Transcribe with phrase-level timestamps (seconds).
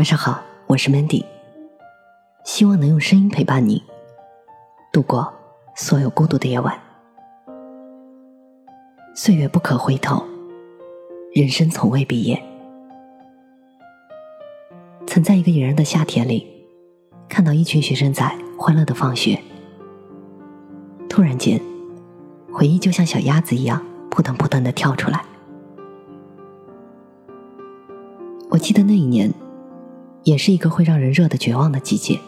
[0.00, 1.22] 晚上好，我是 Mandy，
[2.42, 3.84] 希望能用声音陪伴你
[4.90, 5.30] 度过
[5.76, 6.74] 所有孤独的夜晚。
[9.14, 10.24] 岁月不可回头，
[11.34, 12.42] 人生从未毕业。
[15.06, 16.48] 曾在一个炎热的夏天里，
[17.28, 19.38] 看到一群学生在欢乐的放学，
[21.10, 21.60] 突然间，
[22.50, 25.22] 回忆就像小鸭子一样扑腾扑腾的跳出来。
[28.48, 29.30] 我记得那一年。
[30.22, 32.20] 也是一个会让人热的绝望的季节。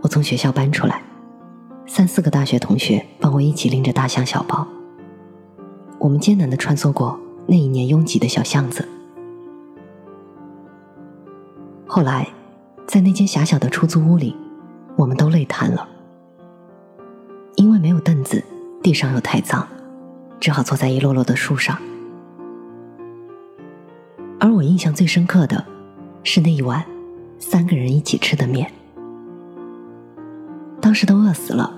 [0.00, 1.02] 我从学校搬出来，
[1.86, 4.66] 三四个大学同学帮我一起拎着大箱小包。
[5.98, 8.86] 我们艰难的穿梭过那一年拥挤的小巷子。
[11.86, 12.28] 后来，
[12.86, 14.36] 在那间狭小的出租屋里，
[14.96, 15.88] 我们都累瘫了，
[17.56, 18.44] 因为没有凳子，
[18.82, 19.66] 地上又太脏，
[20.38, 21.76] 只好坐在一摞摞的树上。
[24.38, 25.77] 而我印象最深刻的。
[26.22, 26.84] 是那一碗
[27.38, 28.70] 三个人一起吃的面，
[30.80, 31.72] 当时都饿死了，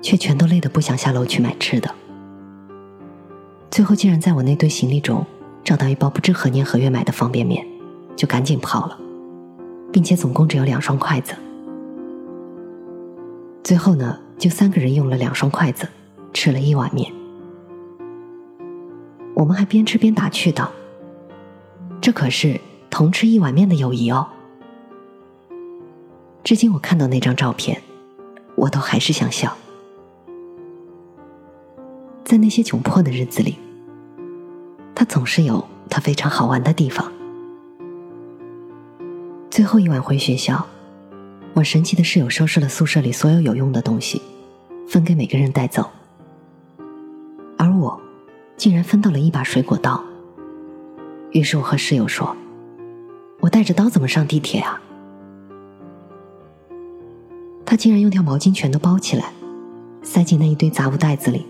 [0.00, 1.94] 却全都累得不想下楼去买吃的。
[3.70, 5.24] 最后竟然在我那堆行李中
[5.62, 7.66] 找到一包不知何年何月买的方便面，
[8.16, 8.98] 就赶紧泡了，
[9.92, 11.34] 并且总共只有两双筷子。
[13.62, 15.86] 最后呢，就三个人用了两双筷子
[16.32, 17.12] 吃了一碗面。
[19.34, 20.70] 我们还边吃边打趣道
[22.00, 22.58] ：“这可是……”
[22.90, 24.28] 同吃一碗面的友谊哦。
[26.42, 27.82] 至今我看到那张照片，
[28.54, 29.56] 我都还是想笑。
[32.24, 33.56] 在那些窘迫的日子里，
[34.94, 37.12] 他总是有他非常好玩的地方。
[39.50, 40.66] 最后一晚回学校，
[41.54, 44.22] 我神奇的室友收拾了宿舍里所有有用的东西，
[44.88, 45.90] 分给每个人带走，
[47.58, 48.00] 而我
[48.56, 50.02] 竟然分到了一把水果刀。
[51.32, 52.34] 于是我和室友说。
[53.40, 54.80] 我带着刀怎么上地铁啊？
[57.64, 59.32] 他竟然用条毛巾全都包起来，
[60.02, 61.46] 塞进那一堆杂物袋子里，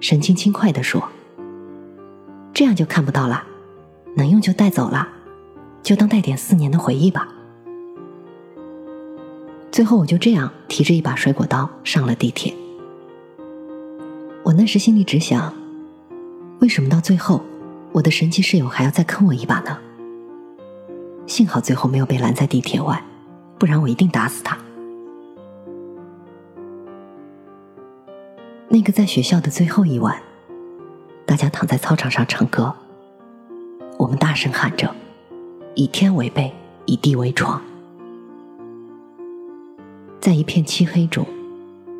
[0.00, 1.02] 神情轻快的说
[2.52, 3.44] ：“这样就看不到了，
[4.16, 5.08] 能用就带走了，
[5.82, 7.28] 就当带点四年的回忆吧。”
[9.70, 12.52] 最后我就这样提着一把水果刀上了地铁。
[14.42, 15.54] 我那时心里只想：
[16.60, 17.42] 为什么到最后，
[17.92, 19.78] 我的神奇室友还要再坑我一把呢？
[21.36, 23.04] 幸好最后没有被拦在地铁外，
[23.58, 24.56] 不然我一定打死他。
[28.70, 30.18] 那个在学校的最后一晚，
[31.26, 32.74] 大家躺在操场上唱歌，
[33.98, 34.90] 我们大声喊着
[35.76, 36.50] ：“以天为被，
[36.86, 37.60] 以地为床。”
[40.18, 41.26] 在一片漆黑中，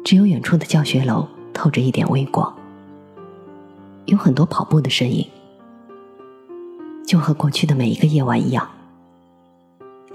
[0.03, 2.57] 只有远处的教学楼透着一点微光，
[4.07, 5.29] 有很多跑步的身影，
[7.07, 8.67] 就和过去的每一个夜晚一样。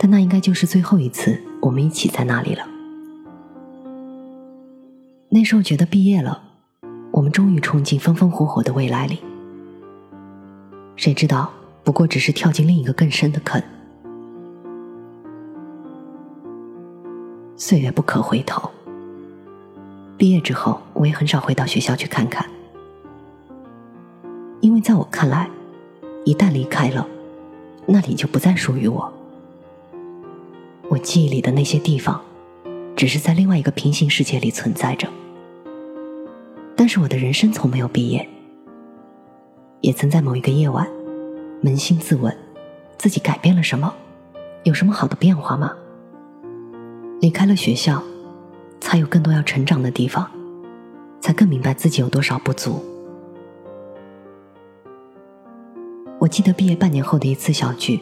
[0.03, 2.67] 但那应该就是最后一次我们一起在那里了。
[5.29, 6.41] 那时候觉得毕业了，
[7.11, 9.19] 我们终于冲进风风火火的未来里。
[10.95, 11.51] 谁知道，
[11.83, 13.61] 不过只是跳进另一个更深的坑。
[17.55, 18.71] 岁月不可回头。
[20.17, 22.43] 毕业之后，我也很少回到学校去看看，
[24.61, 25.47] 因为在我看来，
[26.25, 27.07] 一旦离开了，
[27.85, 29.13] 那里就不再属于我。
[30.91, 32.19] 我记忆里的那些地方，
[32.97, 35.07] 只是在另外一个平行世界里存在着。
[36.75, 38.27] 但是我的人生从没有毕业，
[39.79, 40.85] 也曾在某一个夜晚，
[41.63, 42.37] 扪心自问，
[42.97, 43.93] 自己改变了什么？
[44.63, 45.71] 有什么好的变化吗？
[47.21, 48.03] 离开了学校，
[48.81, 50.29] 才有更多要成长的地方，
[51.21, 52.83] 才更明白自己有多少不足。
[56.19, 58.01] 我记得毕业半年后的一次小聚，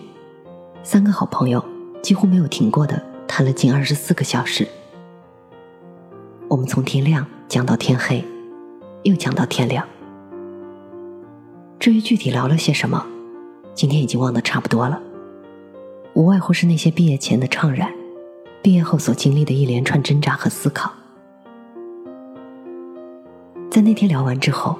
[0.82, 1.64] 三个好朋友。
[2.02, 4.68] 几乎没有停过的谈了近二十四个小时，
[6.48, 8.24] 我们从天亮讲到天黑，
[9.04, 9.86] 又讲到天亮。
[11.80, 13.06] 至于具体聊了些什么，
[13.74, 15.02] 今天已经忘得差不多了。
[16.14, 17.94] 无外乎是那些毕业前的怅然，
[18.62, 20.92] 毕业后所经历的一连串挣扎和思考。
[23.70, 24.78] 在那天聊完之后，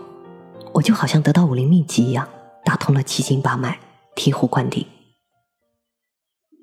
[0.74, 2.28] 我就好像得到武林秘籍一样，
[2.66, 3.78] 打通了七经八脉，
[4.16, 4.86] 醍醐灌顶。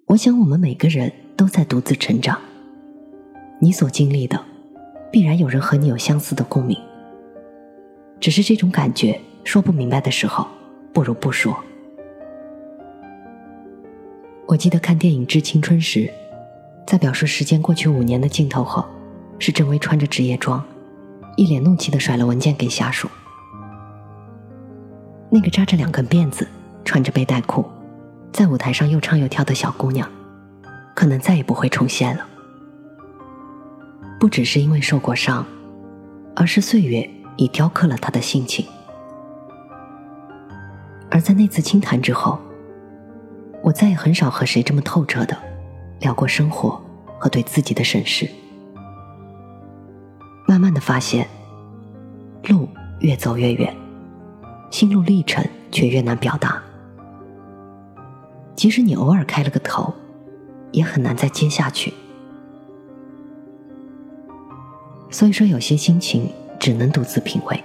[0.06, 2.38] 我想，我们每个人都在独自成长。
[3.58, 4.40] 你所经历的，
[5.10, 6.78] 必然有人和你有相似的共鸣。
[8.20, 10.46] 只是这种感觉说不明白的时候，
[10.92, 11.58] 不如不说。
[14.46, 16.08] 我记得看电影《致青春》时，
[16.86, 18.86] 在表述时间过去五年的镜头后，
[19.40, 20.64] 是郑薇穿着职业装，
[21.36, 23.08] 一脸怒气的甩了文件给下属。
[25.30, 26.46] 那个扎着两根辫子、
[26.84, 27.64] 穿着背带裤。
[28.36, 30.06] 在舞台上又唱又跳的小姑娘，
[30.94, 32.26] 可能再也不会重现了。
[34.20, 35.42] 不只是因为受过伤，
[36.34, 38.66] 而是岁月已雕刻了她的性情。
[41.10, 42.38] 而在那次清谈之后，
[43.62, 45.34] 我再也很少和谁这么透彻的
[46.00, 46.78] 聊过生活
[47.18, 48.28] 和对自己的审视。
[50.46, 51.26] 慢慢的发现，
[52.50, 52.68] 路
[53.00, 53.74] 越走越远，
[54.70, 55.42] 心路历程
[55.72, 56.62] 却越难表达。
[58.56, 59.92] 即使你偶尔开了个头，
[60.72, 61.92] 也很难再接下去。
[65.10, 67.62] 所以说，有些心情只能独自品味。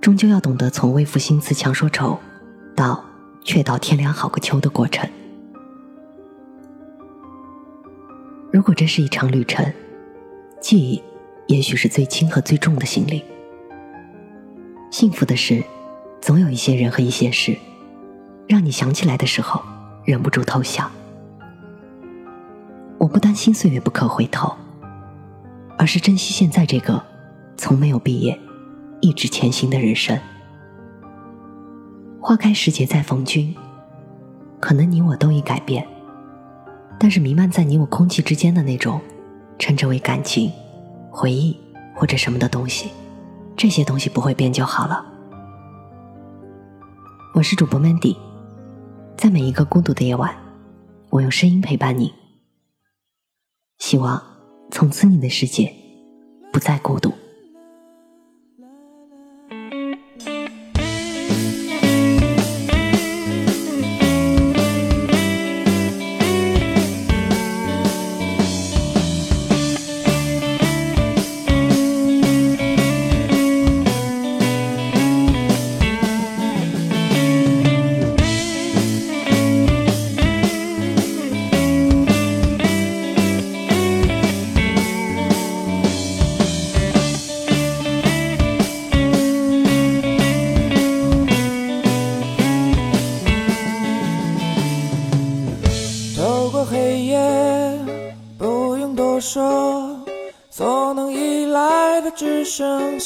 [0.00, 2.18] 终究要懂得从为赋新词强说愁，
[2.74, 3.04] 到
[3.44, 5.08] 却道天凉好个秋的过程。
[8.50, 9.70] 如果这是一场旅程，
[10.60, 11.02] 记忆
[11.46, 13.22] 也许是最轻和最重的行李。
[14.90, 15.62] 幸福的是，
[16.20, 17.56] 总有一些人和一些事。
[18.50, 19.62] 让你想起来的时候，
[20.04, 20.90] 忍不住偷笑。
[22.98, 24.52] 我不担心岁月不可回头，
[25.78, 27.00] 而是珍惜现在这个
[27.56, 28.36] 从没有毕业、
[29.00, 30.18] 一直前行的人生。
[32.20, 33.54] 花开时节再逢君，
[34.58, 35.86] 可能你我都已改变，
[36.98, 39.00] 但是弥漫在你我空气之间的那种，
[39.60, 40.50] 称之为感情、
[41.08, 41.56] 回忆
[41.94, 42.90] 或者什么的东西，
[43.56, 45.06] 这些东西不会变就好了。
[47.32, 48.16] 我是主播 Mandy。
[49.20, 50.34] 在每一个孤独的夜晚，
[51.10, 52.10] 我用声音陪伴你。
[53.76, 54.18] 希望
[54.70, 55.70] 从此你的世界
[56.50, 57.12] 不再孤独。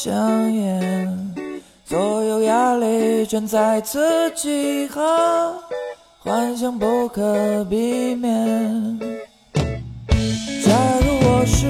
[0.04, 1.34] 香烟，
[1.82, 5.00] 所有压力全在此集合
[6.18, 8.98] 幻想不可避免。
[10.62, 11.66] 假如我是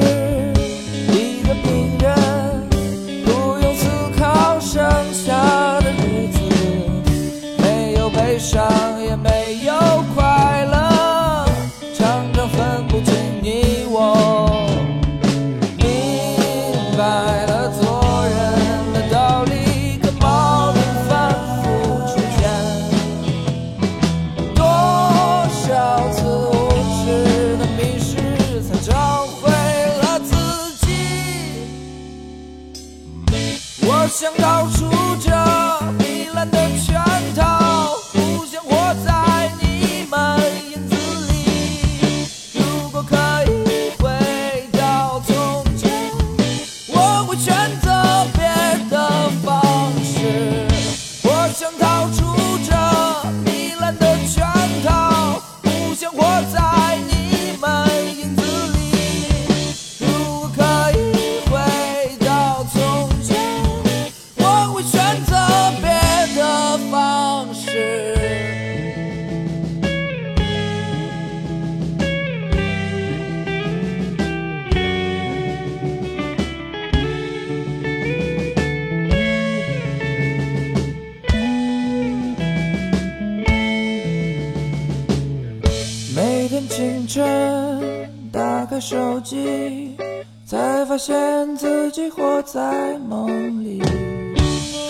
[88.75, 89.97] 开手机，
[90.45, 91.15] 才发现
[91.57, 93.79] 自己活在梦里。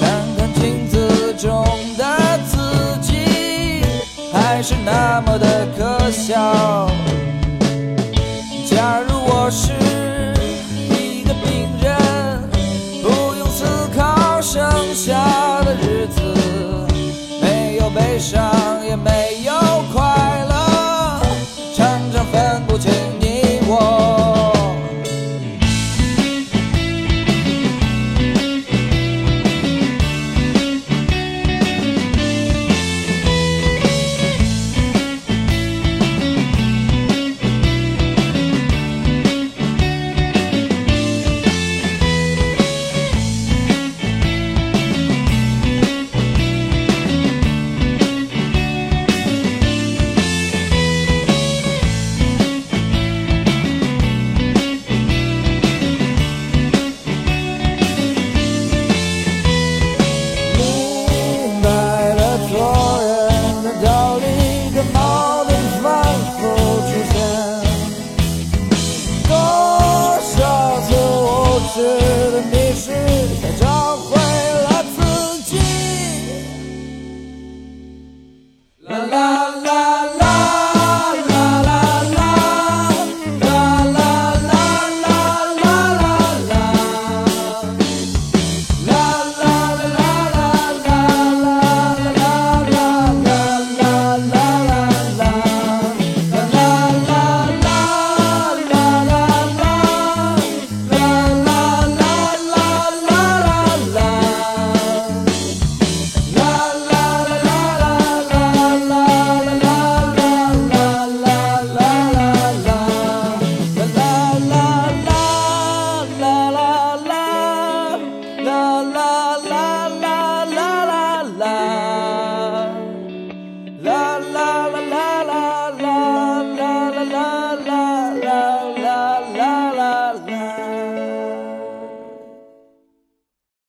[0.00, 1.62] 看看镜子中
[1.99, 2.57] 的自
[3.03, 3.83] 己
[4.33, 6.88] 还是那么的可笑。